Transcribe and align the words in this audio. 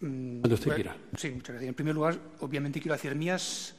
Mm, 0.00 0.40
Cuando 0.40 0.54
usted 0.54 0.74
quiera. 0.74 0.96
Sí, 1.16 1.30
muchas 1.30 1.50
gracias. 1.50 1.68
En 1.68 1.74
primer 1.74 1.94
lugar, 1.94 2.18
obviamente 2.40 2.80
quiero 2.80 2.94
hacer 2.94 3.14
mías 3.14 3.74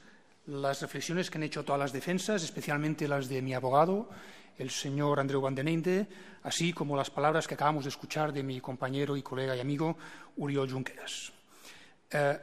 las 0.47 0.81
reflexiones 0.81 1.29
que 1.29 1.38
han 1.38 1.43
hecho 1.43 1.63
todas 1.63 1.79
las 1.79 1.93
defensas, 1.93 2.43
especialmente 2.43 3.07
las 3.07 3.29
de 3.29 3.42
mi 3.42 3.53
abogado, 3.53 4.10
el 4.58 4.70
señor 4.71 5.20
Andreu 5.20 5.42
Van 5.42 5.55
den 5.55 6.08
así 6.44 6.74
como 6.74 6.97
las 6.97 7.10
palabras 7.10 7.47
que 7.47 7.54
acabamos 7.54 7.86
de 7.86 7.90
escuchar 7.90 8.34
de 8.34 8.44
mi 8.44 8.60
compañero 8.60 9.16
y 9.16 9.21
colega 9.21 9.55
y 9.55 9.60
amigo 9.60 9.97
Uriol 10.38 10.71
Junqueras. 10.71 11.32
Eh, 12.12 12.40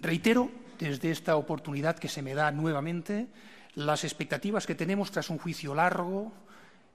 reitero 0.00 0.50
desde 0.78 1.10
esta 1.10 1.36
oportunidad 1.36 1.98
que 1.98 2.08
se 2.08 2.22
me 2.22 2.34
da 2.34 2.52
nuevamente 2.52 3.28
las 3.74 4.04
expectativas 4.04 4.66
que 4.66 4.74
tenemos 4.74 5.10
tras 5.10 5.30
un 5.30 5.38
juicio 5.38 5.74
largo 5.74 6.32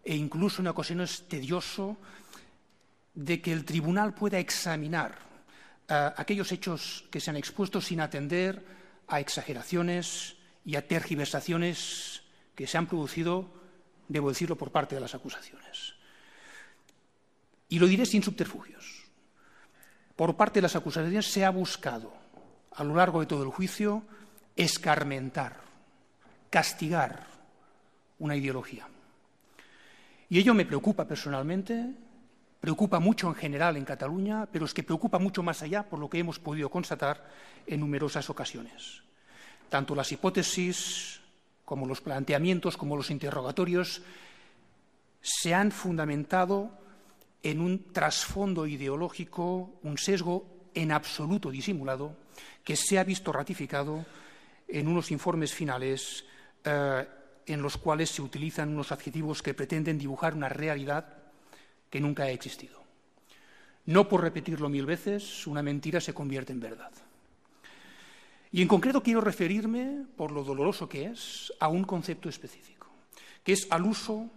e 0.03 0.15
incluso 0.15 0.61
en 0.61 0.67
ocasiones 0.67 1.27
tedioso 1.27 1.97
de 3.13 3.41
que 3.41 3.51
el 3.51 3.65
tribunal 3.65 4.13
pueda 4.13 4.39
examinar 4.39 5.30
eh, 5.91 6.13
aquellos 6.15 6.49
hechos 6.53 7.03
que 7.11 7.19
se 7.19 7.29
han 7.29 7.35
expuesto 7.35 7.81
sin 7.81 7.99
atender 7.99 8.63
a 9.09 9.19
exageraciones 9.19 10.37
y 10.63 10.77
a 10.77 10.87
tergiversaciones 10.87 12.23
que 12.55 12.65
se 12.65 12.77
han 12.77 12.87
producido, 12.87 13.51
debo 14.07 14.29
decirlo, 14.29 14.55
por 14.55 14.71
parte 14.71 14.95
de 14.95 15.01
las 15.01 15.15
acusaciones. 15.15 15.95
Y 17.67 17.77
lo 17.77 17.87
diré 17.87 18.05
sin 18.05 18.23
subterfugios. 18.23 19.03
Por 20.15 20.37
parte 20.37 20.59
de 20.59 20.61
las 20.61 20.77
acusaciones 20.77 21.25
se 21.25 21.43
ha 21.43 21.49
buscado, 21.49 22.13
a 22.73 22.85
lo 22.85 22.95
largo 22.95 23.19
de 23.19 23.25
todo 23.25 23.43
el 23.43 23.49
juicio, 23.49 24.03
escarmentar, 24.55 25.59
castigar 26.49 27.27
una 28.19 28.37
ideología. 28.37 28.87
Y 30.29 30.39
ello 30.39 30.53
me 30.53 30.65
preocupa 30.65 31.05
personalmente, 31.05 31.91
preocupa 32.61 32.99
mucho 32.99 33.27
en 33.27 33.33
general 33.33 33.75
en 33.75 33.83
Cataluña, 33.83 34.45
pero 34.45 34.65
es 34.65 34.73
que 34.73 34.83
preocupa 34.83 35.17
mucho 35.17 35.41
más 35.41 35.63
allá 35.63 35.83
por 35.83 35.99
lo 35.99 36.09
que 36.09 36.19
hemos 36.19 36.37
podido 36.39 36.69
constatar 36.69 37.27
en 37.65 37.79
numerosas 37.79 38.29
ocasiones. 38.29 39.01
Tanto 39.67 39.95
las 39.95 40.11
hipótesis 40.11 41.19
como 41.65 41.87
los 41.87 42.01
planteamientos, 42.01 42.77
como 42.77 42.95
los 42.95 43.09
interrogatorios, 43.09 44.03
se 45.21 45.53
han 45.55 45.71
fundamentado 45.71 46.71
en 47.41 47.61
un 47.61 47.91
trasfondo 47.91 48.67
ideológico, 48.67 49.79
un 49.81 49.97
sesgo 49.97 50.45
en 50.75 50.91
absoluto 50.91 51.49
disimulado, 51.49 52.15
que 52.63 52.75
se 52.75 52.99
ha 52.99 53.03
visto 53.03 53.31
ratificado 53.31 54.05
en 54.67 54.87
unos 54.87 55.09
informes 55.11 55.53
finales 55.53 56.25
eh, 56.63 57.07
en 57.47 57.61
los 57.61 57.77
cuales 57.77 58.11
se 58.11 58.21
utilizan 58.21 58.69
unos 58.69 58.91
adjetivos 58.91 59.41
que 59.41 59.55
pretenden 59.55 59.97
dibujar 59.97 60.35
una 60.35 60.49
realidad 60.49 61.20
que 61.91 62.01
nunca 62.01 62.23
ha 62.23 62.31
existido. 62.31 62.81
No 63.85 64.07
por 64.07 64.21
repetirlo 64.21 64.69
mil 64.69 64.87
veces, 64.87 65.45
una 65.45 65.61
mentira 65.61 66.01
se 66.01 66.13
convierte 66.13 66.53
en 66.53 66.59
verdad. 66.59 66.91
Y 68.51 68.61
en 68.61 68.67
concreto 68.67 69.03
quiero 69.03 69.21
referirme, 69.21 70.05
por 70.17 70.31
lo 70.31 70.43
doloroso 70.43 70.89
que 70.89 71.05
es, 71.05 71.53
a 71.59 71.67
un 71.67 71.83
concepto 71.83 72.29
específico, 72.29 72.87
que 73.43 73.53
es 73.53 73.67
al 73.69 73.83
uso 73.83 74.29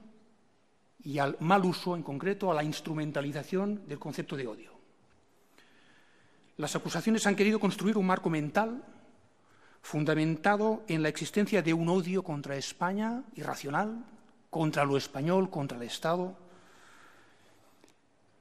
y 1.03 1.19
al 1.19 1.37
mal 1.41 1.65
uso, 1.65 1.97
en 1.97 2.03
concreto, 2.03 2.51
a 2.51 2.55
la 2.55 2.65
instrumentalización 2.65 3.87
del 3.89 3.99
concepto 3.99 4.37
de 4.37 4.47
odio. 4.47 4.75
Las 6.57 6.77
acusaciones 6.77 7.27
han 7.27 7.37
querido 7.37 7.59
construir 7.59 7.97
un 7.97 8.07
marco 8.07 8.31
mental 8.31 8.83
fundamentado 9.83 10.83
en 10.89 11.03
la 11.03 11.09
existencia 11.09 11.61
de 11.61 11.75
un 11.75 11.89
odio 11.89 12.23
contra 12.23 12.57
España 12.57 13.25
irracional, 13.35 14.05
contra 14.49 14.85
lo 14.85 14.97
español, 14.97 15.51
contra 15.51 15.77
el 15.77 15.83
Estado. 15.83 16.39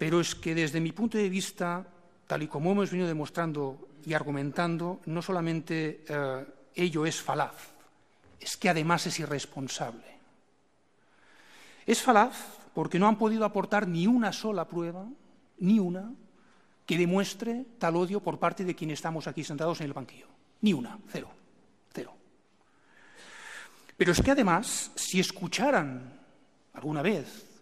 Pero 0.04 0.20
es 0.20 0.36
que 0.36 0.54
desde 0.54 0.82
mi 0.82 0.92
punto 0.92 1.18
de 1.18 1.30
vista, 1.30 1.82
tal 2.28 2.44
y 2.44 2.50
como 2.50 2.74
hemos 2.74 2.92
venido 2.92 3.08
demostrando 3.08 3.88
y 4.06 4.14
argumentando, 4.14 5.00
no 5.06 5.22
solamente 5.22 6.04
eh, 6.06 6.46
ello 6.76 7.06
es 7.06 7.22
falaz, 7.22 7.56
es 8.38 8.58
que 8.58 8.68
además 8.68 9.08
es 9.08 9.18
irresponsable. 9.22 10.04
Es 11.86 12.02
falaz 12.02 12.36
porque 12.74 13.00
no 13.00 13.08
han 13.08 13.18
podido 13.18 13.46
aportar 13.46 13.88
ni 13.88 14.06
una 14.06 14.34
sola 14.34 14.68
prueba, 14.68 15.08
ni 15.60 15.80
una, 15.80 16.12
que 16.86 16.98
demuestre 16.98 17.66
tal 17.80 17.96
odio 17.96 18.20
por 18.20 18.40
parte 18.40 18.66
de 18.66 18.76
quienes 18.76 19.00
estamos 19.00 19.28
aquí 19.28 19.46
sentados 19.46 19.80
en 19.80 19.86
el 19.86 19.94
banquillo. 19.94 20.28
Ni 20.60 20.74
una, 20.74 21.00
cero, 21.14 21.30
cero. 21.94 22.14
Pero 23.96 24.12
es 24.12 24.22
que 24.22 24.32
además, 24.32 24.92
si 24.96 25.22
escucharan 25.22 26.12
alguna 26.74 27.02
vez, 27.02 27.53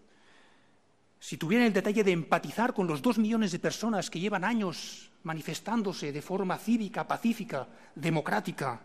si 1.22 1.36
tuvieran 1.36 1.68
el 1.68 1.72
detalle 1.72 2.02
de 2.02 2.10
empatizar 2.10 2.74
con 2.74 2.88
los 2.88 3.00
dos 3.00 3.16
millones 3.16 3.52
de 3.52 3.60
personas 3.60 4.10
que 4.10 4.18
llevan 4.18 4.42
años 4.42 5.08
manifestándose 5.22 6.10
de 6.10 6.20
forma 6.20 6.58
cívica, 6.58 7.06
pacífica, 7.06 7.68
democrática, 7.94 8.80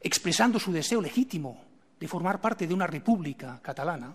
expresando 0.00 0.58
su 0.58 0.72
deseo 0.72 1.02
legítimo 1.02 1.62
de 2.00 2.08
formar 2.08 2.40
parte 2.40 2.66
de 2.66 2.72
una 2.72 2.86
república 2.86 3.60
catalana, 3.60 4.14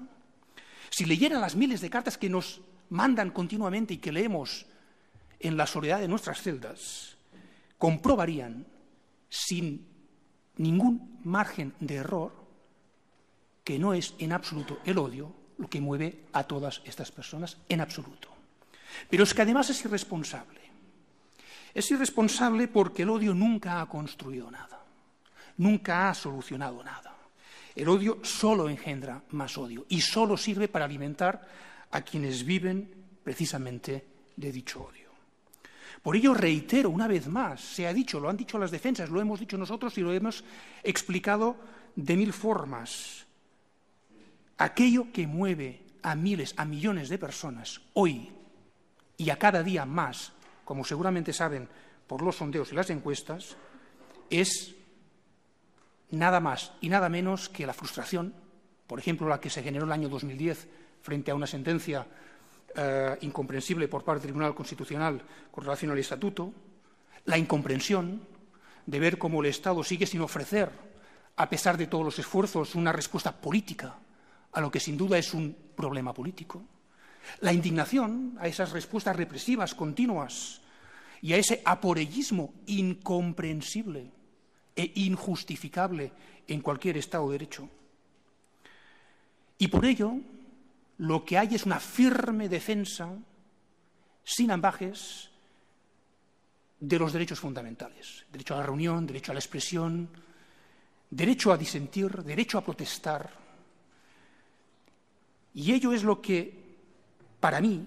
si 0.90 1.06
leyeran 1.06 1.42
las 1.42 1.56
miles 1.56 1.80
de 1.80 1.92
cartas 1.92 2.18
que 2.18 2.28
nos 2.28 2.60
mandan 2.90 3.30
continuamente 3.30 3.94
y 3.94 3.98
que 3.98 4.12
leemos 4.12 4.66
en 5.40 5.58
la 5.58 5.68
soledad 5.68 6.00
de 6.00 6.08
nuestras 6.08 6.42
celdas, 6.42 7.18
comprobarían 7.78 8.66
sin 9.30 9.86
ningún 10.58 11.20
margen 11.24 11.76
de 11.80 11.98
error 11.98 12.34
que 13.64 13.78
no 13.78 13.94
es 13.94 14.16
en 14.18 14.34
absoluto 14.34 14.80
el 14.86 14.98
odio 14.98 15.39
lo 15.60 15.70
que 15.70 15.82
mueve 15.82 16.26
a 16.34 16.44
todas 16.44 16.82
estas 16.86 17.12
personas, 17.12 17.58
en 17.68 17.82
absoluto. 17.82 18.30
Pero 19.10 19.24
es 19.24 19.34
que 19.34 19.44
además 19.44 19.70
es 19.70 19.84
irresponsable. 19.86 20.60
Es 21.74 21.92
irresponsable 21.92 22.68
porque 22.68 23.04
el 23.04 23.10
odio 23.10 23.34
nunca 23.34 23.82
ha 23.82 23.86
construido 23.88 24.50
nada, 24.50 24.82
nunca 25.58 26.10
ha 26.10 26.14
solucionado 26.16 26.84
nada. 26.84 27.16
El 27.76 27.88
odio 27.90 28.20
solo 28.24 28.68
engendra 28.68 29.22
más 29.32 29.58
odio 29.58 29.86
y 29.90 30.02
solo 30.02 30.36
sirve 30.36 30.68
para 30.68 30.86
alimentar 30.86 31.48
a 31.92 32.02
quienes 32.02 32.44
viven 32.44 32.92
precisamente 33.24 34.06
de 34.36 34.52
dicho 34.52 34.82
odio. 34.82 35.10
Por 36.02 36.16
ello 36.16 36.34
reitero 36.34 36.90
una 36.90 37.08
vez 37.08 37.28
más, 37.28 37.62
se 37.62 37.86
ha 37.86 37.94
dicho, 37.94 38.20
lo 38.20 38.30
han 38.30 38.38
dicho 38.38 38.58
las 38.58 38.72
defensas, 38.72 39.10
lo 39.10 39.22
hemos 39.22 39.40
dicho 39.40 39.58
nosotros 39.58 39.98
y 39.98 40.02
lo 40.02 40.14
hemos 40.14 40.44
explicado 40.84 41.58
de 41.96 42.16
mil 42.16 42.34
formas. 42.34 43.26
Aquello 44.60 45.08
que 45.14 45.26
mueve 45.26 45.80
a 46.04 46.16
miles, 46.16 46.54
a 46.58 46.66
millones 46.66 47.08
de 47.08 47.18
personas 47.18 47.80
hoy 47.94 48.30
y 49.16 49.30
a 49.30 49.40
cada 49.40 49.64
día 49.64 49.86
más, 49.86 50.34
como 50.66 50.84
seguramente 50.84 51.32
saben 51.32 51.70
por 52.06 52.22
los 52.22 52.36
sondeos 52.36 52.70
y 52.74 52.76
las 52.76 52.90
encuestas, 52.90 53.56
es 54.30 54.76
nada 56.12 56.42
más 56.42 56.74
y 56.82 56.90
nada 56.90 57.08
menos 57.08 57.48
que 57.48 57.66
la 57.66 57.74
frustración, 57.74 58.34
por 58.86 59.00
ejemplo, 59.00 59.30
la 59.30 59.40
que 59.40 59.50
se 59.50 59.64
generó 59.64 59.86
en 59.86 59.92
el 59.92 59.94
año 59.94 60.10
2010 60.10 60.68
frente 61.04 61.32
a 61.32 61.36
una 61.36 61.48
sentencia 61.48 62.06
eh, 62.76 63.18
incomprensible 63.22 63.88
por 63.88 64.04
parte 64.04 64.24
del 64.24 64.32
Tribunal 64.34 64.56
Constitucional 64.56 65.22
con 65.52 65.64
relación 65.64 65.92
al 65.92 66.00
Estatuto, 66.00 66.52
la 67.24 67.38
incomprensión 67.38 68.28
de 68.86 69.00
ver 69.00 69.18
cómo 69.18 69.40
el 69.40 69.48
Estado 69.48 69.86
sigue 69.86 70.06
sin 70.06 70.20
ofrecer, 70.20 70.70
a 71.38 71.50
pesar 71.50 71.78
de 71.78 71.88
todos 71.88 72.04
los 72.04 72.20
esfuerzos, 72.20 72.76
una 72.76 72.92
respuesta 72.92 73.32
política 73.32 73.96
a 74.52 74.62
lo 74.62 74.72
que 74.72 74.80
sin 74.80 74.98
duda 74.98 75.18
es 75.18 75.34
un 75.34 75.56
problema 75.76 76.14
político, 76.14 76.64
la 77.42 77.54
indignación 77.54 78.38
a 78.40 78.48
esas 78.48 78.72
respuestas 78.72 79.16
represivas 79.16 79.76
continuas 79.76 80.62
y 81.22 81.34
a 81.34 81.38
ese 81.38 81.62
aporellismo 81.66 82.54
incomprensible 82.68 84.12
e 84.76 84.92
injustificable 84.96 86.12
en 86.48 86.62
cualquier 86.62 86.98
Estado 86.98 87.28
de 87.28 87.34
Derecho. 87.34 87.70
Y 89.58 89.68
por 89.68 89.86
ello, 89.86 90.14
lo 90.98 91.26
que 91.26 91.38
hay 91.38 91.56
es 91.56 91.66
una 91.66 91.80
firme 91.80 92.48
defensa, 92.48 93.14
sin 94.24 94.52
ambajes, 94.52 95.30
de 96.80 96.98
los 96.98 97.12
derechos 97.12 97.40
fundamentales. 97.40 98.26
Derecho 98.32 98.56
a 98.56 98.60
la 98.60 98.64
reunión, 98.64 99.06
derecho 99.06 99.32
a 99.32 99.36
la 99.36 99.40
expresión, 99.40 100.10
derecho 101.10 101.52
a 101.52 101.58
disentir, 101.58 102.24
derecho 102.24 102.58
a 102.58 102.64
protestar. 102.64 103.30
Y 105.60 105.74
ello 105.74 105.92
es 105.92 106.04
lo 106.06 106.22
que, 106.22 106.58
para 107.42 107.60
mí, 107.60 107.86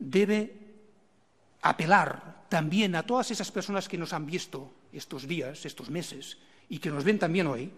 debe 0.00 0.52
apelar 1.62 2.42
también 2.48 2.96
a 2.96 3.04
todas 3.04 3.30
esas 3.30 3.52
personas 3.52 3.88
que 3.88 3.96
nos 3.96 4.12
han 4.12 4.26
visto 4.26 4.72
estos 4.92 5.28
días, 5.28 5.64
estos 5.64 5.90
meses, 5.90 6.38
y 6.68 6.80
que 6.80 6.90
nos 6.90 7.04
ven 7.04 7.20
también 7.20 7.46
hoy, 7.46 7.70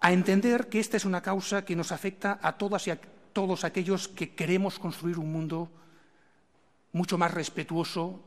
a 0.00 0.10
entender 0.10 0.70
que 0.70 0.80
esta 0.80 0.96
es 0.96 1.04
una 1.04 1.20
causa 1.20 1.66
que 1.66 1.76
nos 1.76 1.92
afecta 1.92 2.38
a 2.40 2.56
todas 2.56 2.86
y 2.86 2.92
a 2.92 3.00
todos 3.34 3.62
aquellos 3.62 4.08
que 4.08 4.34
queremos 4.34 4.78
construir 4.78 5.18
un 5.18 5.30
mundo 5.30 5.68
mucho 6.92 7.18
más 7.18 7.34
respetuoso 7.34 8.24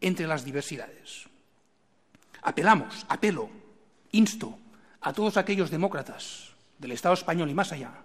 entre 0.00 0.26
las 0.26 0.46
diversidades. 0.46 1.28
Apelamos, 2.40 3.04
apelo, 3.10 3.50
insto 4.12 4.58
a 5.02 5.12
todos 5.12 5.36
aquellos 5.36 5.70
demócratas 5.70 6.54
del 6.78 6.92
Estado 6.92 7.12
español 7.12 7.50
y 7.50 7.54
más 7.54 7.70
allá 7.70 8.04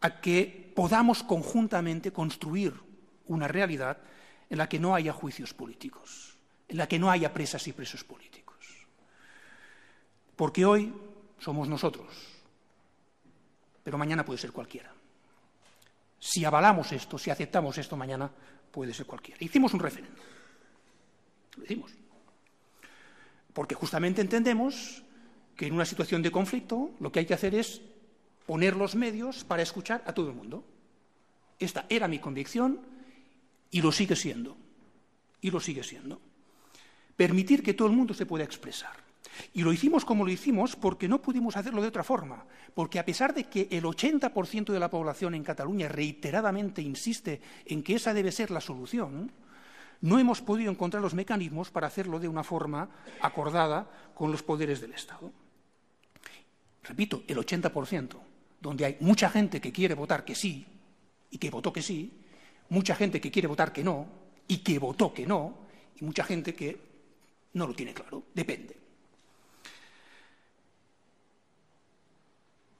a 0.00 0.20
que 0.20 0.72
podamos 0.74 1.22
conjuntamente 1.22 2.12
construir 2.12 2.74
una 3.26 3.48
realidad 3.48 3.98
en 4.50 4.58
la 4.58 4.68
que 4.68 4.78
no 4.78 4.94
haya 4.94 5.12
juicios 5.12 5.54
políticos, 5.54 6.36
en 6.68 6.76
la 6.76 6.86
que 6.86 6.98
no 6.98 7.10
haya 7.10 7.32
presas 7.32 7.66
y 7.66 7.72
presos 7.72 8.04
políticos. 8.04 8.56
Porque 10.36 10.64
hoy 10.64 10.92
somos 11.38 11.68
nosotros, 11.68 12.06
pero 13.82 13.98
mañana 13.98 14.24
puede 14.24 14.38
ser 14.38 14.52
cualquiera. 14.52 14.92
Si 16.18 16.44
avalamos 16.44 16.92
esto, 16.92 17.18
si 17.18 17.30
aceptamos 17.30 17.78
esto 17.78 17.96
mañana, 17.96 18.30
puede 18.70 18.92
ser 18.92 19.06
cualquiera. 19.06 19.38
Hicimos 19.42 19.72
un 19.74 19.80
referéndum. 19.80 20.24
Lo 21.56 21.64
hicimos. 21.64 21.92
Porque 23.52 23.74
justamente 23.74 24.20
entendemos 24.20 25.02
que 25.56 25.66
en 25.66 25.74
una 25.74 25.86
situación 25.86 26.22
de 26.22 26.30
conflicto 26.30 26.90
lo 27.00 27.10
que 27.10 27.20
hay 27.20 27.26
que 27.26 27.34
hacer 27.34 27.54
es 27.54 27.80
poner 28.46 28.76
los 28.76 28.94
medios 28.94 29.44
para 29.44 29.62
escuchar 29.62 30.02
a 30.06 30.12
todo 30.12 30.28
el 30.28 30.34
mundo. 30.34 30.64
Esta 31.58 31.86
era 31.88 32.08
mi 32.08 32.18
convicción 32.18 32.80
y 33.70 33.82
lo 33.82 33.92
sigue 33.92 34.16
siendo. 34.16 34.56
Y 35.40 35.50
lo 35.50 35.60
sigue 35.60 35.82
siendo. 35.82 36.20
Permitir 37.16 37.62
que 37.62 37.74
todo 37.74 37.88
el 37.88 37.94
mundo 37.94 38.14
se 38.14 38.26
pueda 38.26 38.44
expresar. 38.44 39.06
Y 39.52 39.62
lo 39.62 39.72
hicimos 39.72 40.04
como 40.04 40.24
lo 40.24 40.30
hicimos 40.30 40.76
porque 40.76 41.08
no 41.08 41.20
pudimos 41.20 41.56
hacerlo 41.56 41.82
de 41.82 41.88
otra 41.88 42.04
forma, 42.04 42.44
porque 42.74 42.98
a 42.98 43.04
pesar 43.04 43.34
de 43.34 43.44
que 43.44 43.68
el 43.70 43.84
80% 43.84 44.72
de 44.72 44.80
la 44.80 44.90
población 44.90 45.34
en 45.34 45.44
Cataluña 45.44 45.88
reiteradamente 45.88 46.80
insiste 46.80 47.40
en 47.66 47.82
que 47.82 47.96
esa 47.96 48.14
debe 48.14 48.32
ser 48.32 48.50
la 48.50 48.60
solución, 48.60 49.30
no 50.00 50.18
hemos 50.18 50.40
podido 50.40 50.70
encontrar 50.70 51.02
los 51.02 51.14
mecanismos 51.14 51.70
para 51.70 51.86
hacerlo 51.86 52.18
de 52.18 52.28
una 52.28 52.44
forma 52.44 52.88
acordada 53.20 53.90
con 54.14 54.30
los 54.30 54.42
poderes 54.42 54.80
del 54.80 54.92
Estado. 54.92 55.32
Repito, 56.82 57.24
el 57.26 57.38
80%, 57.38 58.16
donde 58.60 58.84
hay 58.84 58.96
mucha 59.00 59.28
gente 59.30 59.60
que 59.60 59.72
quiere 59.72 59.94
votar 59.94 60.24
que 60.24 60.34
sí 60.34 60.66
y 61.30 61.38
que 61.38 61.50
votó 61.50 61.72
que 61.72 61.82
sí, 61.82 62.12
mucha 62.68 62.94
gente 62.94 63.20
que 63.20 63.30
quiere 63.30 63.48
votar 63.48 63.72
que 63.72 63.84
no 63.84 64.06
y 64.48 64.58
que 64.58 64.78
votó 64.78 65.12
que 65.12 65.26
no, 65.26 65.58
y 66.00 66.04
mucha 66.04 66.24
gente 66.24 66.54
que 66.54 66.78
no 67.54 67.66
lo 67.66 67.74
tiene 67.74 67.92
claro, 67.92 68.24
depende. 68.34 68.76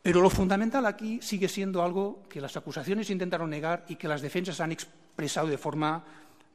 Pero 0.02 0.20
lo 0.20 0.31
fundamental 0.31 0.87
aquí 0.87 1.19
sigue 1.20 1.49
siendo 1.49 1.82
algo 1.82 2.22
que 2.29 2.40
las 2.40 2.56
acusaciones 2.56 3.11
intentaron 3.11 3.50
negar 3.50 3.84
y 3.88 3.96
que 3.96 4.06
las 4.06 4.22
defensas 4.22 4.61
han 4.61 4.70
expresado 4.70 5.49
de 5.49 5.58
forma, 5.58 6.05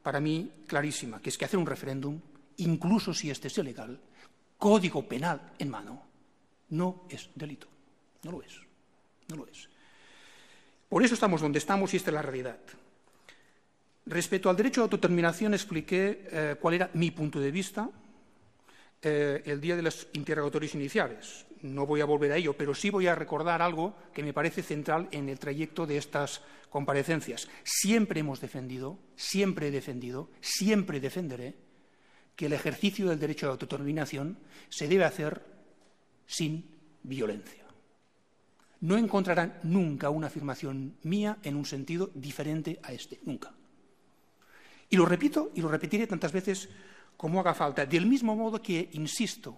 para 0.02 0.20
mí, 0.20 0.50
clarísima, 0.66 1.20
que 1.20 1.28
es 1.28 1.36
que 1.36 1.44
hacer 1.44 1.58
un 1.58 1.66
referéndum, 1.66 2.18
incluso 2.56 3.12
si 3.12 3.30
este 3.30 3.48
es 3.48 3.58
ilegal, 3.58 4.00
código 4.56 5.06
penal 5.06 5.52
en 5.58 5.68
mano, 5.68 6.02
no 6.70 7.04
es 7.10 7.28
delito. 7.34 7.68
No 8.22 8.32
lo 8.32 8.42
es. 8.42 8.71
No 9.32 9.44
lo 9.44 9.46
es. 9.46 9.68
Por 10.88 11.02
eso 11.02 11.14
estamos 11.14 11.40
donde 11.40 11.58
estamos 11.58 11.94
y 11.94 11.96
esta 11.96 12.10
es 12.10 12.14
la 12.14 12.22
realidad. 12.22 12.58
Respecto 14.04 14.50
al 14.50 14.56
derecho 14.56 14.82
a 14.82 14.84
autodeterminación 14.84 15.54
expliqué 15.54 16.28
eh, 16.30 16.56
cuál 16.60 16.74
era 16.74 16.90
mi 16.94 17.10
punto 17.10 17.40
de 17.40 17.50
vista 17.50 17.88
eh, 19.00 19.42
el 19.46 19.60
día 19.60 19.74
de 19.74 19.82
los 19.82 20.08
interrogatorios 20.12 20.74
iniciales. 20.74 21.46
No 21.62 21.86
voy 21.86 22.02
a 22.02 22.04
volver 22.04 22.32
a 22.32 22.36
ello, 22.36 22.54
pero 22.54 22.74
sí 22.74 22.90
voy 22.90 23.06
a 23.06 23.14
recordar 23.14 23.62
algo 23.62 23.96
que 24.12 24.22
me 24.22 24.34
parece 24.34 24.62
central 24.62 25.08
en 25.12 25.30
el 25.30 25.38
trayecto 25.38 25.86
de 25.86 25.96
estas 25.96 26.42
comparecencias. 26.68 27.48
Siempre 27.62 28.20
hemos 28.20 28.40
defendido, 28.40 28.98
siempre 29.16 29.68
he 29.68 29.70
defendido, 29.70 30.28
siempre 30.40 31.00
defenderé 31.00 31.54
que 32.36 32.46
el 32.46 32.52
ejercicio 32.52 33.08
del 33.08 33.20
derecho 33.20 33.46
de 33.46 33.52
autodeterminación 33.52 34.36
se 34.68 34.88
debe 34.88 35.04
hacer 35.04 35.42
sin 36.26 36.68
violencia. 37.02 37.61
No 38.82 38.96
encontrarán 38.96 39.58
nunca 39.62 40.10
una 40.10 40.26
afirmación 40.26 40.96
mía 41.02 41.38
en 41.42 41.56
un 41.56 41.64
sentido 41.64 42.10
diferente 42.14 42.78
a 42.82 42.92
este, 42.92 43.18
nunca. 43.24 43.52
Y 44.90 44.96
lo 44.96 45.06
repito 45.06 45.50
y 45.54 45.62
lo 45.62 45.68
repetiré 45.68 46.06
tantas 46.06 46.32
veces 46.32 46.68
como 47.16 47.40
haga 47.40 47.54
falta, 47.54 47.86
del 47.86 48.06
mismo 48.06 48.36
modo 48.36 48.60
que 48.60 48.90
insisto 48.92 49.56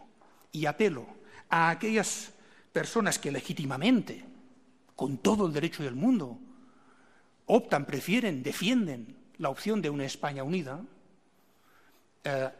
y 0.53 0.67
apelo 0.67 1.07
a 1.49 1.71
aquellas 1.71 2.33
personas 2.73 3.19
que 3.19 3.33
legítimamente, 3.33 4.25
con 4.95 5.19
todo 5.19 5.47
el 5.47 5.53
derecho 5.53 5.83
del 5.83 5.95
mundo, 5.95 6.39
optan, 7.47 7.87
prefieren, 7.87 8.43
defienden 8.43 9.17
la 9.39 9.49
opción 9.49 9.83
de 9.83 9.91
una 9.91 10.05
España 10.05 10.45
unida, 10.45 10.83
eh, 12.23 12.51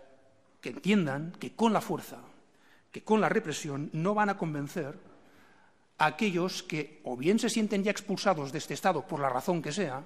que 0.61 0.71
entiendan 0.71 1.33
que 1.39 1.53
con 1.53 1.73
la 1.73 1.81
fuerza, 1.81 2.19
que 2.91 3.03
con 3.03 3.21
la 3.21 3.29
represión 3.29 3.91
no 3.93 4.15
van 4.15 4.31
a 4.31 4.39
convencer 4.39 4.99
aquellos 5.99 6.63
que 6.63 7.01
o 7.05 7.17
bien 7.17 7.39
se 7.39 7.51
sienten 7.51 7.85
ya 7.85 7.91
expulsados 7.91 8.53
de 8.53 8.59
este 8.59 8.75
Estado 8.75 9.07
por 9.07 9.21
la 9.21 9.29
razón 9.29 9.63
que 9.63 9.73
sea, 9.73 10.05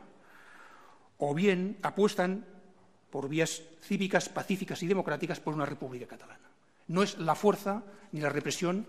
o 1.18 1.34
bien 1.34 1.78
apuestan 1.82 2.44
por 3.10 3.28
vías 3.28 3.62
cívicas, 3.82 4.28
pacíficas 4.28 4.82
y 4.82 4.86
democráticas 4.86 5.40
por 5.40 5.54
una 5.54 5.66
república 5.66 6.06
catalana. 6.06 6.48
No 6.88 7.02
es 7.02 7.18
la 7.18 7.34
fuerza 7.34 7.82
ni 8.12 8.20
la 8.20 8.28
represión 8.28 8.86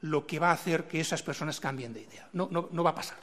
lo 0.00 0.26
que 0.26 0.38
va 0.38 0.50
a 0.50 0.54
hacer 0.54 0.84
que 0.84 1.00
esas 1.00 1.22
personas 1.22 1.60
cambien 1.60 1.92
de 1.94 2.02
idea. 2.02 2.28
No, 2.32 2.48
no 2.50 2.82
va 2.82 2.90
a 2.90 2.94
pasar. 2.94 3.18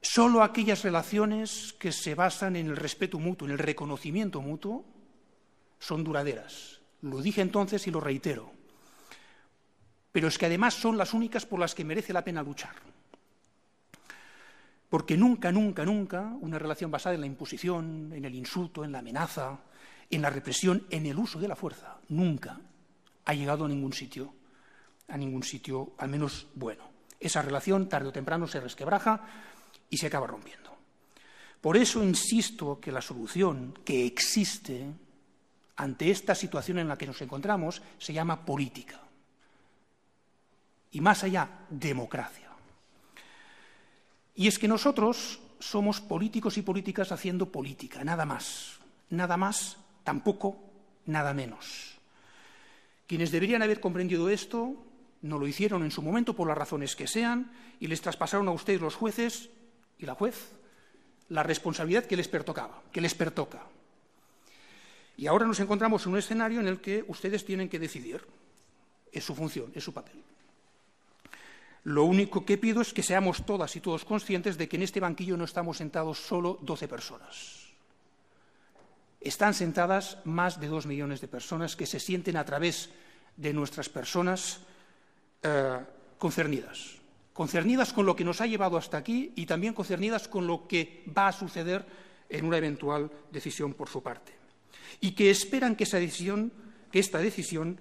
Solo 0.00 0.42
aquellas 0.42 0.84
relaciones 0.84 1.74
que 1.78 1.90
se 1.90 2.14
basan 2.14 2.56
en 2.56 2.66
el 2.66 2.76
respeto 2.76 3.18
mutuo, 3.18 3.48
en 3.48 3.52
el 3.52 3.58
reconocimiento 3.58 4.42
mutuo, 4.42 4.84
son 5.78 6.04
duraderas. 6.04 6.80
Lo 7.00 7.20
dije 7.20 7.40
entonces 7.40 7.86
y 7.86 7.90
lo 7.90 8.00
reitero. 8.00 8.52
Pero 10.14 10.28
es 10.28 10.38
que 10.38 10.46
además 10.46 10.74
son 10.74 10.96
las 10.96 11.12
únicas 11.12 11.44
por 11.44 11.58
las 11.58 11.74
que 11.74 11.82
merece 11.82 12.12
la 12.12 12.22
pena 12.22 12.40
luchar. 12.40 12.76
Porque 14.88 15.16
nunca, 15.16 15.50
nunca, 15.50 15.84
nunca 15.84 16.20
una 16.40 16.56
relación 16.56 16.88
basada 16.88 17.16
en 17.16 17.22
la 17.22 17.26
imposición, 17.26 18.12
en 18.12 18.24
el 18.24 18.32
insulto, 18.36 18.84
en 18.84 18.92
la 18.92 19.00
amenaza, 19.00 19.58
en 20.08 20.22
la 20.22 20.30
represión, 20.30 20.86
en 20.88 21.06
el 21.06 21.18
uso 21.18 21.40
de 21.40 21.48
la 21.48 21.56
fuerza, 21.56 21.96
nunca 22.10 22.60
ha 23.24 23.34
llegado 23.34 23.64
a 23.64 23.68
ningún 23.68 23.92
sitio, 23.92 24.32
a 25.08 25.16
ningún 25.16 25.42
sitio 25.42 25.94
al 25.98 26.10
menos 26.10 26.46
bueno. 26.54 26.84
Esa 27.18 27.42
relación 27.42 27.88
tarde 27.88 28.10
o 28.10 28.12
temprano 28.12 28.46
se 28.46 28.60
resquebraja 28.60 29.20
y 29.90 29.96
se 29.96 30.06
acaba 30.06 30.28
rompiendo. 30.28 30.76
Por 31.60 31.76
eso 31.76 32.04
insisto 32.04 32.78
que 32.78 32.92
la 32.92 33.02
solución 33.02 33.76
que 33.84 34.06
existe 34.06 34.86
ante 35.74 36.12
esta 36.12 36.36
situación 36.36 36.78
en 36.78 36.86
la 36.86 36.96
que 36.96 37.08
nos 37.08 37.20
encontramos 37.20 37.82
se 37.98 38.12
llama 38.12 38.46
política. 38.46 39.00
Y 40.94 41.00
más 41.00 41.24
allá, 41.24 41.48
democracia. 41.70 42.48
Y 44.36 44.46
es 44.46 44.60
que 44.60 44.68
nosotros 44.68 45.40
somos 45.58 46.00
políticos 46.00 46.56
y 46.56 46.62
políticas 46.62 47.10
haciendo 47.10 47.50
política, 47.50 48.04
nada 48.04 48.24
más. 48.24 48.78
Nada 49.10 49.36
más, 49.36 49.76
tampoco, 50.04 50.56
nada 51.06 51.34
menos. 51.34 51.98
Quienes 53.08 53.32
deberían 53.32 53.62
haber 53.62 53.80
comprendido 53.80 54.30
esto 54.30 54.86
no 55.22 55.38
lo 55.38 55.48
hicieron 55.48 55.82
en 55.82 55.90
su 55.90 56.00
momento 56.00 56.36
por 56.36 56.46
las 56.46 56.56
razones 56.56 56.94
que 56.94 57.08
sean 57.08 57.50
y 57.80 57.88
les 57.88 58.00
traspasaron 58.00 58.46
a 58.46 58.52
ustedes 58.52 58.80
los 58.80 58.94
jueces 58.94 59.50
y 59.98 60.06
la 60.06 60.14
juez 60.14 60.52
la 61.30 61.42
responsabilidad 61.42 62.04
que 62.04 62.16
les 62.16 62.28
pertocaba, 62.28 62.82
que 62.92 63.00
les 63.00 63.14
pertoca. 63.14 63.62
Y 65.16 65.26
ahora 65.26 65.46
nos 65.46 65.58
encontramos 65.58 66.06
en 66.06 66.12
un 66.12 66.18
escenario 66.18 66.60
en 66.60 66.68
el 66.68 66.80
que 66.80 67.04
ustedes 67.08 67.44
tienen 67.44 67.68
que 67.68 67.80
decidir. 67.80 68.24
Es 69.10 69.24
su 69.24 69.34
función, 69.34 69.72
es 69.74 69.82
su 69.82 69.92
papel. 69.92 70.22
Lo 71.84 72.04
único 72.04 72.46
que 72.46 72.56
pido 72.56 72.80
es 72.80 72.94
que 72.94 73.02
seamos 73.02 73.44
todas 73.44 73.76
y 73.76 73.80
todos 73.80 74.04
conscientes 74.04 74.56
de 74.56 74.68
que 74.68 74.76
en 74.76 74.82
este 74.82 75.00
banquillo 75.00 75.36
no 75.36 75.44
estamos 75.44 75.76
sentados 75.76 76.18
solo 76.18 76.58
12 76.62 76.88
personas. 76.88 77.60
Están 79.20 79.52
sentadas 79.52 80.18
más 80.24 80.60
de 80.60 80.68
dos 80.68 80.86
millones 80.86 81.20
de 81.20 81.28
personas 81.28 81.76
que 81.76 81.84
se 81.84 82.00
sienten 82.00 82.36
a 82.36 82.44
través 82.44 82.88
de 83.36 83.52
nuestras 83.52 83.90
personas 83.90 84.60
eh, 85.42 85.78
concernidas. 86.16 86.96
Concernidas 87.34 87.92
con 87.92 88.06
lo 88.06 88.16
que 88.16 88.24
nos 88.24 88.40
ha 88.40 88.46
llevado 88.46 88.78
hasta 88.78 88.96
aquí 88.96 89.32
y 89.36 89.44
también 89.44 89.74
concernidas 89.74 90.26
con 90.28 90.46
lo 90.46 90.66
que 90.66 91.04
va 91.16 91.28
a 91.28 91.32
suceder 91.32 91.84
en 92.30 92.46
una 92.46 92.56
eventual 92.56 93.10
decisión 93.30 93.74
por 93.74 93.90
su 93.90 94.02
parte. 94.02 94.32
Y 95.00 95.12
que 95.12 95.30
esperan 95.30 95.76
que, 95.76 95.84
esa 95.84 95.98
decisión, 95.98 96.50
que 96.90 97.00
esta 97.00 97.18
decisión 97.18 97.78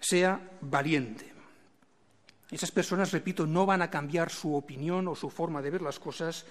sea 0.00 0.58
valiente 0.60 1.31
esas 2.54 2.70
personas, 2.70 3.12
repito, 3.12 3.46
no 3.46 3.64
van 3.64 3.80
a 3.80 3.90
cambiar 3.90 4.30
su 4.30 4.54
opinión 4.54 5.08
o 5.08 5.14
su 5.14 5.30
forma 5.30 5.62
de 5.62 5.70
ver 5.70 5.82
las 5.82 5.98
cosas 5.98 6.44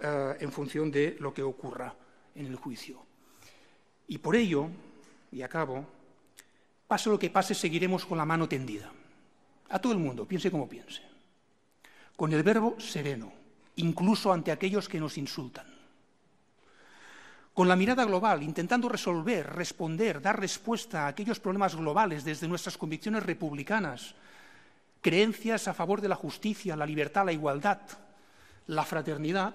eh, 0.00 0.36
en 0.40 0.50
función 0.50 0.90
de 0.90 1.16
lo 1.20 1.32
que 1.32 1.42
ocurra 1.42 1.94
en 2.34 2.46
el 2.46 2.56
juicio. 2.56 2.98
Y 4.08 4.18
por 4.18 4.34
ello, 4.34 4.68
y 5.30 5.42
acabo, 5.42 5.86
pase 6.88 7.08
lo 7.08 7.18
que 7.18 7.30
pase, 7.30 7.54
seguiremos 7.54 8.04
con 8.04 8.18
la 8.18 8.24
mano 8.24 8.48
tendida. 8.48 8.90
A 9.70 9.78
todo 9.78 9.92
el 9.92 9.98
mundo, 9.98 10.26
piense 10.26 10.50
como 10.50 10.68
piense. 10.68 11.02
Con 12.16 12.32
el 12.32 12.42
verbo 12.42 12.74
sereno, 12.80 13.32
incluso 13.76 14.32
ante 14.32 14.52
aquellos 14.52 14.88
que 14.88 15.00
nos 15.00 15.16
insultan. 15.18 15.66
Con 17.54 17.68
la 17.68 17.76
mirada 17.76 18.04
global, 18.04 18.42
intentando 18.42 18.88
resolver, 18.88 19.46
responder, 19.46 20.20
dar 20.20 20.40
respuesta 20.40 21.04
a 21.04 21.08
aquellos 21.08 21.38
problemas 21.38 21.76
globales 21.76 22.24
desde 22.24 22.48
nuestras 22.48 22.76
convicciones 22.76 23.22
republicanas, 23.22 24.16
creencias 25.04 25.68
a 25.68 25.74
favor 25.74 26.00
de 26.00 26.08
la 26.08 26.16
justicia, 26.16 26.74
la 26.74 26.86
libertad, 26.86 27.26
la 27.26 27.32
igualdad, 27.32 27.82
la 28.68 28.84
fraternidad, 28.84 29.54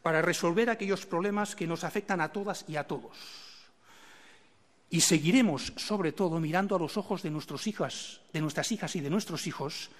para 0.00 0.22
resolver 0.22 0.70
aquellos 0.70 1.04
problemas 1.04 1.54
que 1.54 1.66
nos 1.66 1.84
afectan 1.84 2.22
a 2.22 2.32
todas 2.32 2.64
y 2.66 2.76
a 2.76 2.86
todos. 2.86 3.14
Y 4.88 5.02
seguiremos, 5.02 5.74
sobre 5.76 6.12
todo, 6.12 6.40
mirando 6.40 6.76
a 6.76 6.78
los 6.78 6.96
ojos 6.96 7.22
de, 7.22 7.30
nuestros 7.30 7.66
hijas, 7.66 8.22
de 8.32 8.40
nuestras 8.40 8.72
hijas 8.72 8.96
y 8.96 9.00
de 9.00 9.10
nuestros 9.10 9.46
hijos 9.46 9.90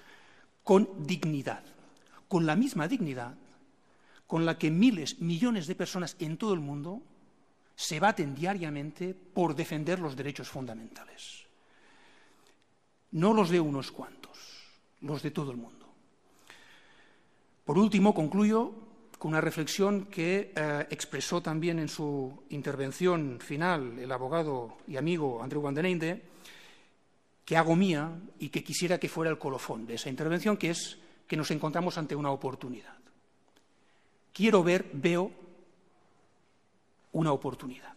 con 0.63 1.05
dignidad, 1.05 1.63
con 2.27 2.47
la 2.47 2.55
misma 2.55 2.87
dignidad 2.87 3.35
con 4.27 4.45
la 4.45 4.57
que 4.57 4.71
miles, 4.71 5.21
millones 5.21 5.67
de 5.67 5.75
personas 5.75 6.15
en 6.19 6.37
todo 6.37 6.53
el 6.53 6.59
mundo 6.59 7.01
se 7.75 7.99
baten 7.99 8.33
diariamente 8.33 9.13
por 9.13 9.55
defender 9.55 9.99
los 9.99 10.15
derechos 10.15 10.49
fundamentales. 10.49 11.45
No 13.11 13.33
los 13.33 13.49
de 13.49 13.59
unos 13.59 13.91
cuantos, 13.91 14.24
los 15.01 15.21
de 15.21 15.31
todo 15.31 15.51
el 15.51 15.57
mundo. 15.57 15.85
Por 17.65 17.77
último, 17.77 18.13
concluyo 18.13 18.73
con 19.17 19.29
una 19.29 19.41
reflexión 19.41 20.05
que 20.05 20.53
eh, 20.55 20.87
expresó 20.89 21.41
también 21.41 21.79
en 21.79 21.89
su 21.89 22.43
intervención 22.49 23.39
final 23.39 23.97
el 23.97 24.11
abogado 24.11 24.77
y 24.87 24.97
amigo 24.97 25.41
Andreu 25.41 25.61
Vandeneinde, 25.61 26.21
que 27.43 27.57
hago 27.57 27.75
mía 27.75 28.11
y 28.39 28.49
que 28.49 28.63
quisiera 28.63 28.99
que 28.99 29.09
fuera 29.09 29.31
el 29.31 29.39
colofón 29.39 29.85
de 29.85 29.95
esa 29.95 30.09
intervención, 30.09 30.57
que 30.57 30.71
es 30.71 30.97
que 31.27 31.37
nos 31.37 31.49
encontramos 31.51 31.97
ante 31.97 32.15
una 32.15 32.31
oportunidad. 32.31 32.95
Quiero 34.33 34.63
ver, 34.63 34.89
veo 34.93 35.31
una 37.13 37.31
oportunidad. 37.31 37.93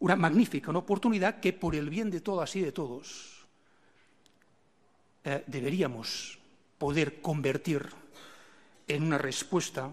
Una 0.00 0.14
magnífica 0.14 0.70
una 0.70 0.80
oportunidad 0.80 1.40
que 1.40 1.52
por 1.52 1.74
el 1.74 1.90
bien 1.90 2.10
de 2.10 2.20
todas 2.20 2.54
y 2.54 2.60
de 2.60 2.72
todos 2.72 3.37
eh, 5.28 5.44
deberíamos 5.46 6.38
poder 6.78 7.20
convertir 7.20 7.84
en 8.86 9.02
una 9.02 9.18
respuesta 9.18 9.90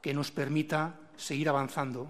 que 0.00 0.14
nos 0.14 0.30
permita 0.30 0.98
seguir 1.14 1.50
avanzando, 1.50 2.08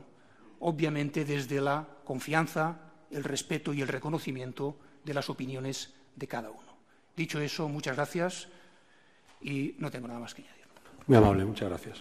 obviamente 0.61 1.25
desde 1.25 1.61
la 1.61 1.89
confianza, 2.05 2.79
el 3.11 3.25
respeto 3.25 3.75
y 3.75 3.83
el 3.83 3.89
reconocimiento 3.89 4.77
de 5.03 5.13
las 5.13 5.29
opiniones 5.29 5.93
de 6.15 6.29
cada 6.29 6.51
uno. 6.51 6.77
Dicho 7.17 7.41
eso, 7.41 7.69
muchas 7.69 7.97
gracias 7.97 8.47
y 9.41 9.75
no 9.79 9.91
tengo 9.91 10.07
nada 10.07 10.21
más 10.21 10.33
que 10.33 10.43
añadir. 10.43 10.67
Muy 11.09 11.17
amable, 11.17 11.45
muchas 11.45 11.69
gracias. 11.69 12.01